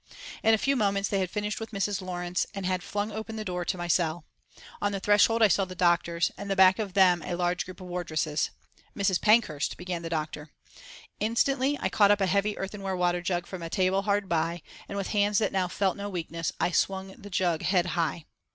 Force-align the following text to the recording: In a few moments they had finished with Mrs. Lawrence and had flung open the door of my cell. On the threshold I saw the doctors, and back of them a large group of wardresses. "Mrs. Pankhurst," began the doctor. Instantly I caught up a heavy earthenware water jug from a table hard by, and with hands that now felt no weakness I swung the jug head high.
In 0.41 0.51
a 0.55 0.57
few 0.57 0.75
moments 0.75 1.09
they 1.09 1.19
had 1.19 1.29
finished 1.29 1.59
with 1.59 1.69
Mrs. 1.69 2.01
Lawrence 2.01 2.47
and 2.55 2.65
had 2.65 2.81
flung 2.81 3.11
open 3.11 3.35
the 3.35 3.45
door 3.45 3.61
of 3.61 3.73
my 3.75 3.87
cell. 3.87 4.25
On 4.81 4.91
the 4.91 4.99
threshold 4.99 5.43
I 5.43 5.47
saw 5.47 5.63
the 5.63 5.75
doctors, 5.75 6.31
and 6.39 6.57
back 6.57 6.79
of 6.79 6.93
them 6.93 7.21
a 7.21 7.35
large 7.35 7.65
group 7.65 7.79
of 7.81 7.85
wardresses. 7.85 8.49
"Mrs. 8.97 9.21
Pankhurst," 9.21 9.77
began 9.77 10.01
the 10.01 10.09
doctor. 10.09 10.49
Instantly 11.19 11.77
I 11.79 11.89
caught 11.89 12.09
up 12.09 12.19
a 12.19 12.25
heavy 12.25 12.57
earthenware 12.57 12.95
water 12.97 13.21
jug 13.21 13.45
from 13.45 13.61
a 13.61 13.69
table 13.69 14.01
hard 14.01 14.27
by, 14.27 14.63
and 14.89 14.97
with 14.97 15.09
hands 15.09 15.37
that 15.37 15.51
now 15.51 15.67
felt 15.67 15.95
no 15.95 16.09
weakness 16.09 16.51
I 16.59 16.71
swung 16.71 17.09
the 17.09 17.29
jug 17.29 17.61
head 17.61 17.85
high. 17.93 18.25